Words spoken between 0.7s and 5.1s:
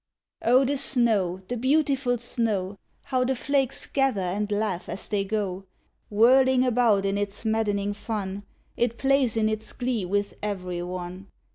snow, the beautiful snow! How the flakes gather and laugh as